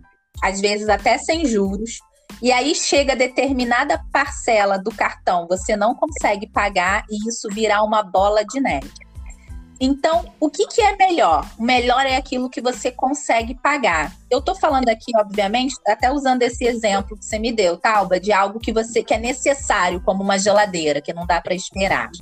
[0.42, 1.98] às vezes até sem juros,
[2.40, 8.02] e aí chega determinada parcela do cartão, você não consegue pagar e isso virar uma
[8.02, 8.90] bola de neve.
[9.84, 11.44] Então, o que, que é melhor?
[11.58, 14.16] O melhor é aquilo que você consegue pagar.
[14.30, 18.32] Eu estou falando aqui, obviamente, até usando esse exemplo que você me deu, Talba, de
[18.32, 22.12] algo que você que é necessário, como uma geladeira, que não dá para esperar.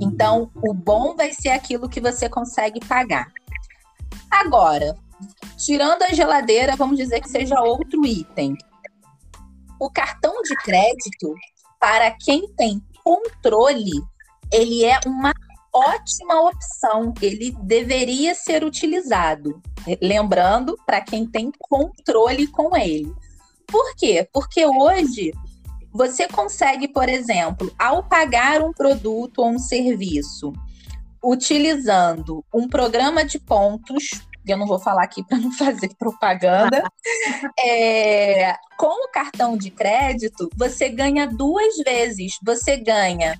[0.00, 3.32] Então, o bom vai ser aquilo que você consegue pagar.
[4.30, 4.96] Agora,
[5.56, 8.56] tirando a geladeira, vamos dizer que seja outro item
[9.78, 11.34] o cartão de crédito,
[11.78, 13.92] para quem tem controle,
[14.52, 15.32] ele é uma
[15.76, 17.12] ótima opção.
[17.20, 19.60] Ele deveria ser utilizado.
[20.00, 23.12] Lembrando, para quem tem controle com ele.
[23.66, 24.26] Por quê?
[24.32, 25.32] Porque hoje
[25.92, 30.52] você consegue, por exemplo, ao pagar um produto ou um serviço,
[31.22, 36.82] utilizando um programa de pontos eu não vou falar aqui para não fazer propaganda.
[37.58, 42.38] é, com o cartão de crédito, você ganha duas vezes.
[42.44, 43.38] Você ganha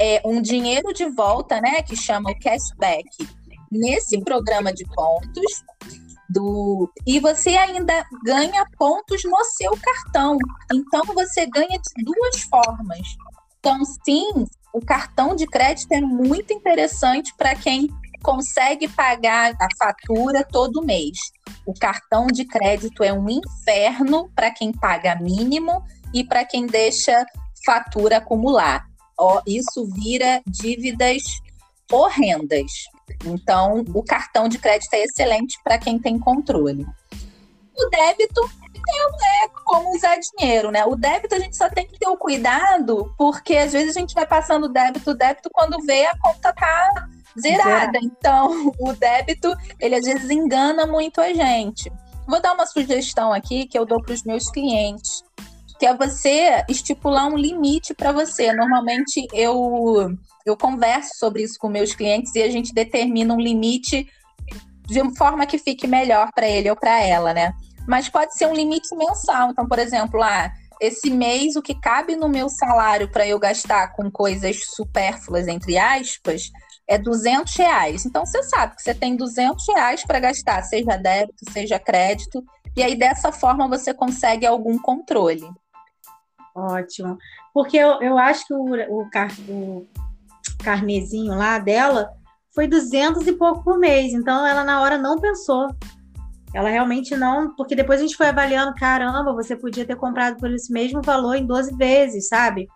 [0.00, 1.82] é, um dinheiro de volta, né?
[1.82, 3.04] Que chama o cashback,
[3.70, 5.64] nesse programa de pontos.
[6.28, 6.90] Do...
[7.06, 10.38] E você ainda ganha pontos no seu cartão.
[10.72, 13.00] Então você ganha de duas formas.
[13.58, 17.88] Então, sim, o cartão de crédito é muito interessante para quem
[18.22, 21.18] consegue pagar a fatura todo mês.
[21.66, 25.82] O cartão de crédito é um inferno para quem paga mínimo
[26.14, 27.26] e para quem deixa
[27.64, 28.89] fatura acumular.
[29.46, 31.22] Isso vira dívidas
[31.90, 32.70] horrendas.
[33.24, 36.86] Então, o cartão de crédito é excelente para quem tem controle.
[37.76, 38.40] O débito
[38.88, 40.84] é, é como usar dinheiro, né?
[40.84, 44.14] O débito a gente só tem que ter o cuidado, porque às vezes a gente
[44.14, 47.98] vai passando débito, débito, quando vê a conta tá zerada.
[48.02, 51.90] Então, o débito, ele às vezes engana muito a gente.
[52.26, 55.24] Vou dar uma sugestão aqui que eu dou para os meus clientes,
[55.80, 58.52] que é você estipular um limite para você.
[58.52, 60.14] Normalmente eu
[60.44, 64.06] eu converso sobre isso com meus clientes e a gente determina um limite
[64.86, 67.54] de uma forma que fique melhor para ele ou para ela, né?
[67.88, 69.50] Mas pode ser um limite mensal.
[69.50, 73.94] Então, por exemplo, ah, esse mês o que cabe no meu salário para eu gastar
[73.94, 76.50] com coisas supérfluas, entre aspas,
[76.86, 78.04] é 200 reais.
[78.04, 82.44] Então, você sabe que você tem 200 reais para gastar, seja débito, seja crédito,
[82.76, 85.48] e aí dessa forma você consegue algum controle.
[86.54, 87.18] Ótimo.
[87.54, 89.86] Porque eu, eu acho que o, o, car, o
[90.62, 92.10] carnezinho lá dela
[92.54, 95.68] foi 200 e pouco por mês, então ela na hora não pensou.
[96.52, 100.50] Ela realmente não, porque depois a gente foi avaliando, caramba, você podia ter comprado por
[100.52, 102.66] esse mesmo valor em 12 vezes, sabe?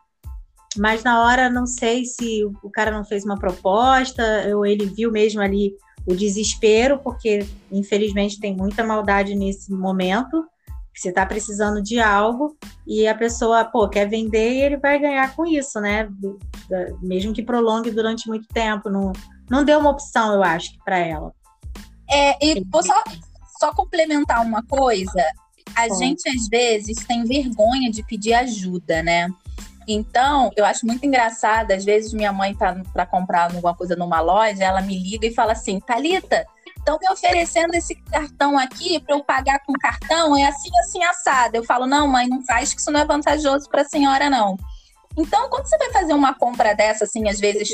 [0.77, 4.23] Mas na hora não sei se o cara não fez uma proposta,
[4.55, 10.45] ou ele viu mesmo ali o desespero, porque infelizmente tem muita maldade nesse momento.
[10.95, 15.35] Você está precisando de algo e a pessoa, pô, quer vender e ele vai ganhar
[15.35, 16.09] com isso, né?
[17.03, 18.89] Mesmo que prolongue durante muito tempo.
[18.89, 19.13] Não,
[19.51, 21.33] não deu uma opção, eu acho, para ela.
[22.09, 23.03] É, e vou só,
[23.59, 25.25] só complementar uma coisa.
[25.75, 29.29] A gente, às vezes, tem vergonha de pedir ajuda, né?
[29.87, 34.21] Então, eu acho muito engraçado, às vezes minha mãe tá para comprar alguma coisa numa
[34.21, 36.47] loja, ela me liga e fala assim: "Talita,
[36.85, 41.57] estão me oferecendo esse cartão aqui para eu pagar com cartão, é assim assim assado".
[41.57, 44.57] Eu falo: "Não, mãe, não faz que isso não é vantajoso para a senhora não".
[45.17, 47.71] Então, quando você vai fazer uma compra dessa assim, às vezes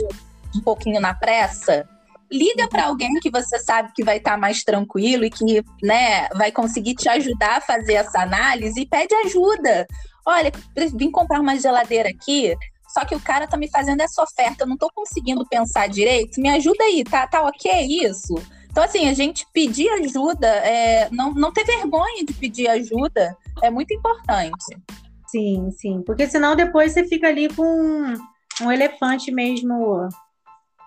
[0.55, 1.88] um pouquinho na pressa,
[2.31, 6.29] liga para alguém que você sabe que vai estar tá mais tranquilo e que, né,
[6.35, 9.87] vai conseguir te ajudar a fazer essa análise e pede ajuda.
[10.27, 10.53] Olha,
[10.94, 12.55] vim comprar uma geladeira aqui,
[12.92, 16.40] só que o cara tá me fazendo essa oferta, eu não tô conseguindo pensar direito.
[16.40, 17.70] Me ajuda aí, tá, tá ok
[18.05, 18.35] isso?
[18.71, 23.71] Então, assim, a gente pedir ajuda, é, não, não ter vergonha de pedir ajuda é
[23.71, 24.79] muito importante.
[25.27, 26.03] Sim, sim.
[26.07, 28.15] Porque senão depois você fica ali com um,
[28.63, 30.09] um elefante mesmo.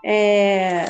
[0.06, 0.86] É,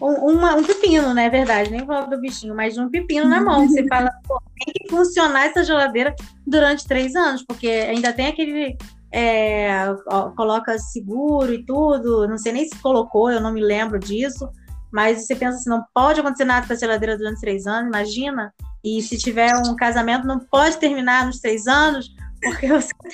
[0.00, 1.26] um, um pepino, né?
[1.26, 3.68] É verdade, nem falo do bichinho, mas um pepino na mão.
[3.68, 6.14] Você fala, pô, tem que funcionar essa geladeira
[6.46, 8.76] durante três anos, porque ainda tem aquele.
[9.12, 13.98] É, ó, coloca seguro e tudo, não sei nem se colocou, eu não me lembro
[13.98, 14.48] disso,
[14.92, 18.52] mas você pensa assim, não pode acontecer nada com a geladeira durante três anos, imagina.
[18.84, 22.92] E se tiver um casamento, não pode terminar nos três anos, porque você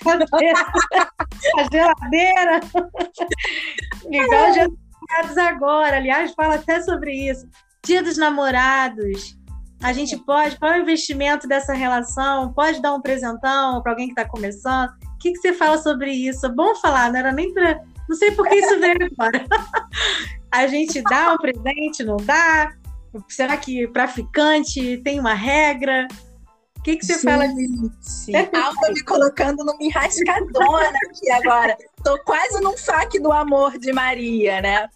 [1.59, 2.61] a geladeira.
[4.11, 7.47] Igual a geladeira agora, aliás, fala até sobre isso.
[7.85, 9.37] Dia dos namorados.
[9.83, 12.53] A gente pode, qual é o investimento dessa relação?
[12.53, 14.91] Pode dar um presentão para alguém que está começando?
[14.91, 16.47] O que, que você fala sobre isso?
[16.47, 17.81] É bom falar, não era nem para.
[18.09, 19.45] Não sei por que isso veio agora.
[20.53, 22.73] a gente dá um presente, não dá?
[23.27, 26.07] Será que para ficante tem uma regra?
[26.79, 28.31] O que, que você Gente, fala disso?
[28.55, 31.77] Alba me colocando numa enrascadona aqui agora.
[32.05, 34.89] Tô quase num fac do amor de Maria, né?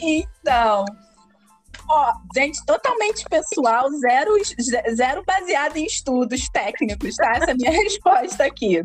[0.00, 0.84] então,
[1.88, 4.32] ó, gente, totalmente pessoal, zero,
[4.94, 7.32] zero baseado em estudos técnicos, tá?
[7.32, 8.82] Essa é a minha resposta aqui.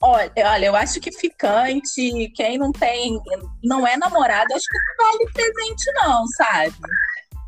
[0.00, 3.18] Olha, olha, eu acho que ficante, quem não tem,
[3.64, 6.76] não é namorado, acho que não vale presente, não, sabe?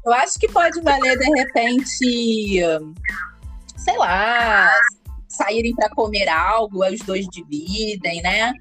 [0.05, 2.61] Eu acho que pode valer, de repente,
[3.77, 4.73] sei lá,
[5.29, 8.53] saírem para comer algo, os dois dividem, né?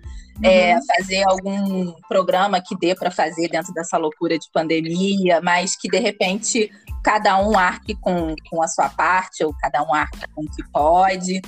[0.42, 0.82] É, uhum.
[0.86, 6.00] fazer algum programa que dê para fazer dentro dessa loucura de pandemia, mas que de
[6.00, 6.72] repente
[7.04, 10.64] cada um arque com, com a sua parte, ou cada um arque com o que
[10.72, 11.42] pode.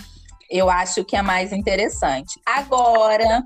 [0.51, 2.39] Eu acho que é mais interessante.
[2.45, 3.41] Agora,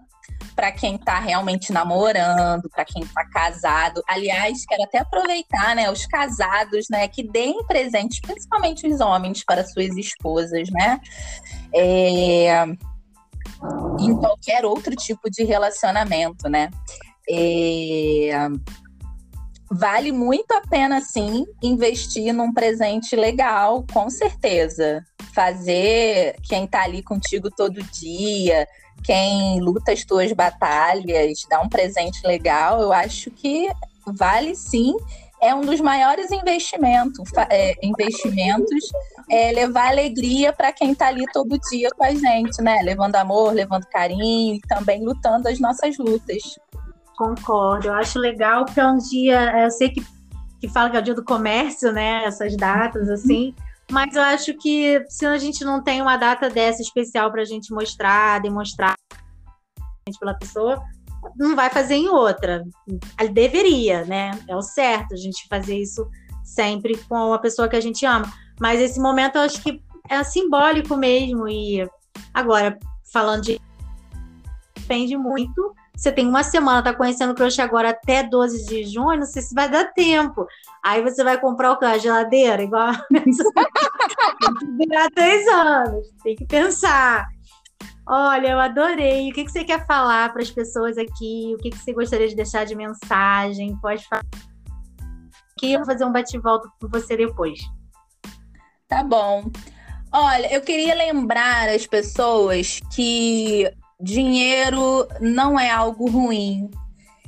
[0.55, 4.01] para quem está realmente namorando, para quem está casado.
[4.07, 9.65] Aliás, quero até aproveitar, né, os casados, né, que deem presentes, principalmente os homens, para
[9.65, 10.99] suas esposas, né?
[11.73, 12.65] É...
[13.99, 16.69] Em qualquer outro tipo de relacionamento, né?
[17.29, 18.31] É...
[19.69, 25.03] Vale muito a pena, sim, investir num presente legal, com certeza.
[25.33, 28.67] Fazer quem tá ali contigo todo dia,
[29.03, 33.69] quem luta as tuas batalhas, dá um presente legal, eu acho que
[34.05, 34.95] vale sim.
[35.41, 38.83] É um dos maiores investimentos, é, investimentos
[39.29, 42.81] é levar alegria para quem está ali todo dia com a gente, né?
[42.81, 46.57] Levando amor, levando carinho e também lutando as nossas lutas.
[47.17, 50.05] Concordo, eu acho legal é um dia, eu sei que,
[50.59, 52.25] que fala que é o dia do comércio, né?
[52.25, 53.55] Essas datas assim.
[53.91, 57.45] Mas eu acho que se a gente não tem uma data dessa especial para a
[57.45, 58.95] gente mostrar, demonstrar
[60.19, 60.83] pela pessoa,
[61.35, 62.63] não vai fazer em outra.
[63.31, 64.31] Deveria, né?
[64.47, 66.07] É o certo a gente fazer isso
[66.43, 68.31] sempre com a pessoa que a gente ama.
[68.59, 71.47] Mas esse momento eu acho que é simbólico mesmo.
[71.47, 71.87] E
[72.33, 72.77] agora,
[73.11, 73.61] falando de.
[74.75, 79.19] Depende muito você tem uma semana, tá conhecendo o crush agora até 12 de junho,
[79.19, 80.45] não sei se vai dar tempo.
[80.83, 81.85] Aí você vai comprar o quê?
[81.85, 87.27] A geladeira, igual a que virar três anos, tem que pensar.
[88.07, 89.31] Olha, eu adorei.
[89.31, 91.53] O que, que você quer falar para as pessoas aqui?
[91.55, 93.75] O que, que você gostaria de deixar de mensagem?
[93.77, 94.23] Pode falar.
[95.57, 97.59] Que eu vou fazer um bate-volta com você depois.
[98.87, 99.49] Tá bom.
[100.11, 103.69] Olha, eu queria lembrar as pessoas que
[103.99, 106.69] dinheiro não é algo ruim.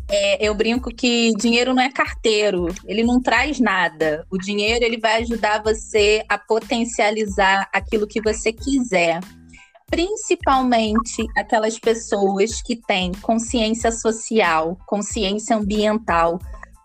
[0.09, 4.25] É, eu brinco que dinheiro não é carteiro, ele não traz nada.
[4.31, 9.19] O dinheiro ele vai ajudar você a potencializar aquilo que você quiser.
[9.89, 16.39] Principalmente aquelas pessoas que têm consciência social, consciência ambiental,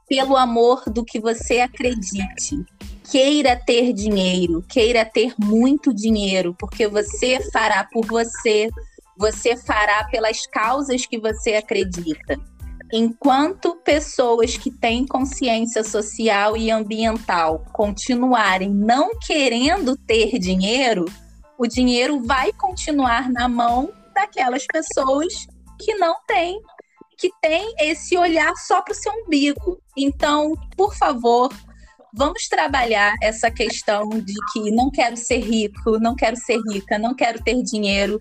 [0.09, 2.65] pelo amor do que você acredite.
[3.11, 8.69] Queira ter dinheiro, queira ter muito dinheiro, porque você fará por você,
[9.17, 12.39] você fará pelas causas que você acredita.
[12.93, 21.07] Enquanto pessoas que têm consciência social e ambiental continuarem não querendo ter dinheiro,
[21.59, 25.33] o dinheiro vai continuar na mão daquelas pessoas
[25.81, 26.61] que não têm,
[27.17, 29.81] que têm esse olhar só para o seu umbigo.
[29.97, 31.51] Então, por favor,
[32.13, 37.15] vamos trabalhar essa questão de que não quero ser rico, não quero ser rica, não
[37.15, 38.21] quero ter dinheiro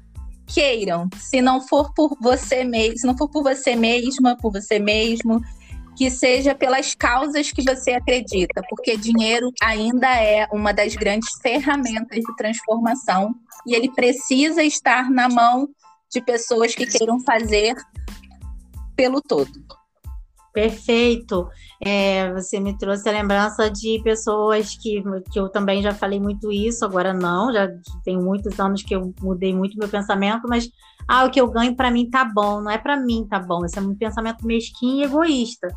[0.54, 5.42] queiram, se não for por você mesmo, não for por você mesma, por você mesmo,
[5.96, 12.20] que seja pelas causas que você acredita, porque dinheiro ainda é uma das grandes ferramentas
[12.20, 13.36] de transformação
[13.66, 15.70] e ele precisa estar na mão
[16.12, 17.76] de pessoas que queiram fazer
[18.96, 19.52] pelo todo.
[20.54, 21.48] Perfeito.
[21.82, 26.52] É, você me trouxe a lembrança de pessoas que, que eu também já falei muito
[26.52, 27.70] isso, agora não, já
[28.04, 30.70] tem muitos anos que eu mudei muito meu pensamento, mas
[31.08, 33.66] ah, o que eu ganho para mim tá bom, não é para mim tá bom,
[33.66, 35.68] esse é um pensamento mesquinho e egoísta.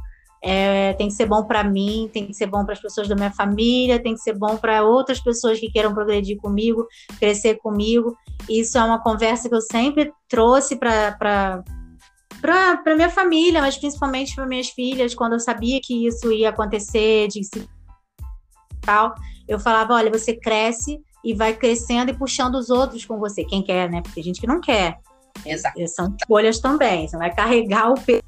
[0.47, 3.15] É, tem que ser bom para mim, tem que ser bom para as pessoas da
[3.15, 6.87] minha família, tem que ser bom para outras pessoas que queiram progredir comigo,
[7.19, 8.15] crescer comigo.
[8.47, 11.65] Isso é uma conversa que eu sempre trouxe para
[12.45, 17.27] para minha família, mas principalmente para minhas filhas, quando eu sabia que isso ia acontecer,
[17.29, 17.41] de
[18.83, 19.15] tal,
[19.49, 23.63] eu falava, olha, você cresce e vai crescendo e puxando os outros com você, quem
[23.63, 24.03] quer, né?
[24.03, 24.99] Porque tem gente que não quer.
[25.47, 25.89] Exato.
[25.89, 27.09] São escolhas também.
[27.09, 28.23] Você vai carregar o peso.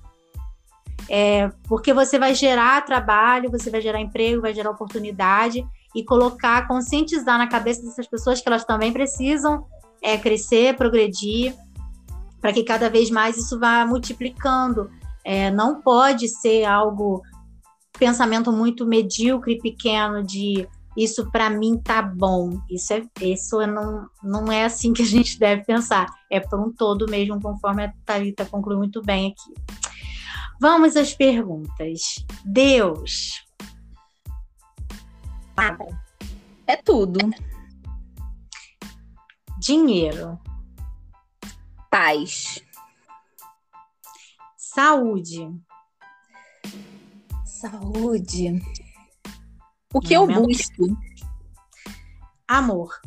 [1.10, 5.64] É, porque você vai gerar trabalho, você vai gerar emprego, vai gerar oportunidade
[5.94, 9.66] e colocar, conscientizar na cabeça dessas pessoas que elas também precisam
[10.02, 11.54] é, crescer, progredir
[12.46, 14.88] para que cada vez mais isso vá multiplicando.
[15.24, 17.20] É, não pode ser algo,
[17.98, 20.64] pensamento muito medíocre e pequeno de
[20.96, 22.60] isso para mim tá bom.
[22.70, 26.06] Isso é isso não, não é assim que a gente deve pensar.
[26.30, 29.76] É por um todo mesmo, conforme a Thalita concluiu muito bem aqui.
[30.60, 32.24] Vamos às perguntas.
[32.44, 33.44] Deus.
[36.64, 37.18] É tudo.
[39.58, 40.38] Dinheiro
[41.96, 42.62] paz.
[44.58, 45.50] Saúde.
[47.46, 48.60] Saúde.
[49.94, 50.84] O que eu busco?
[52.46, 53.00] Amor.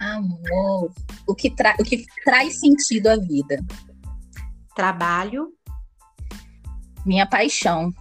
[0.00, 0.90] Amor.
[1.26, 3.62] O que, tra o que traz sentido à vida?
[4.74, 5.52] Trabalho.
[7.04, 7.92] Minha paixão.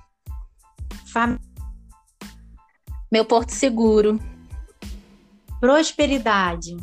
[1.12, 1.42] Família.
[3.12, 4.18] Meu porto seguro.
[5.60, 6.78] Prosperidade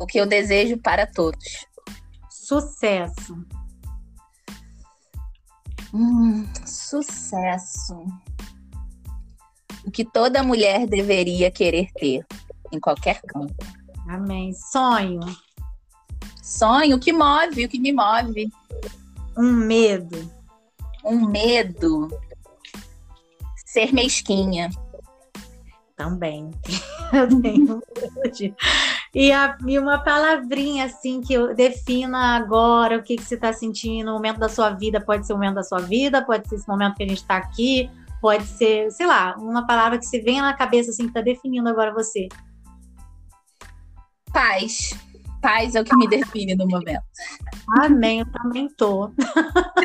[0.00, 1.66] o que eu desejo para todos.
[2.30, 3.36] Sucesso.
[5.92, 8.06] Hum, sucesso.
[9.84, 12.26] O que toda mulher deveria querer ter
[12.72, 13.54] em qualquer campo.
[14.08, 14.54] Amém.
[14.54, 15.20] Sonho.
[16.42, 18.50] Sonho, o que move, o que me move.
[19.36, 20.32] Um medo.
[21.04, 22.08] Um medo.
[23.66, 24.70] Ser mesquinha.
[25.94, 26.50] Também.
[27.12, 28.56] Eu tenho medo
[29.14, 34.10] e, a, e uma palavrinha assim que defina agora o que, que você está sentindo,
[34.10, 36.68] o momento da sua vida, pode ser o momento da sua vida, pode ser esse
[36.68, 37.90] momento que a gente está aqui,
[38.20, 41.68] pode ser, sei lá, uma palavra que se vem na cabeça assim, que está definindo
[41.68, 42.28] agora você.
[44.32, 44.90] Paz.
[45.42, 47.02] Paz é o que me define no momento.
[47.80, 49.10] Amém, eu também tô.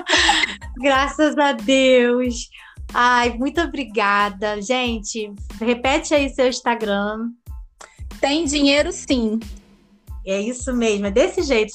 [0.78, 2.49] Graças a Deus.
[2.93, 4.61] Ai, muito obrigada.
[4.61, 7.30] Gente, repete aí seu Instagram.
[8.20, 9.39] Tem dinheiro sim.
[10.26, 11.74] É isso mesmo, é desse jeito.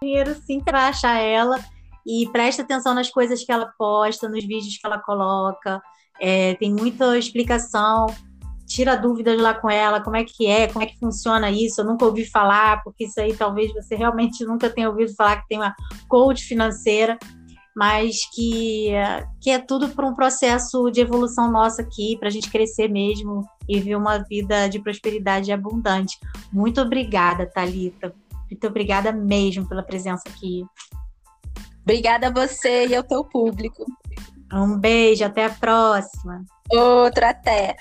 [0.00, 1.58] Dinheiro sim, vai achar ela
[2.06, 5.82] e presta atenção nas coisas que ela posta, nos vídeos que ela coloca.
[6.20, 8.06] É, tem muita explicação.
[8.66, 11.80] Tira dúvidas lá com ela, como é que é, como é que funciona isso.
[11.80, 15.48] Eu nunca ouvi falar, porque isso aí talvez você realmente nunca tenha ouvido falar que
[15.48, 15.74] tem uma
[16.06, 17.18] coach financeira
[17.78, 18.90] mas que,
[19.40, 23.48] que é tudo por um processo de evolução nossa aqui, para a gente crescer mesmo
[23.68, 26.18] e viver uma vida de prosperidade abundante.
[26.52, 28.12] Muito obrigada, Talita.
[28.50, 30.66] Muito obrigada mesmo pela presença aqui.
[31.82, 33.86] Obrigada a você e ao teu público.
[34.52, 36.44] Um beijo, até a próxima.
[36.68, 37.76] Outra até.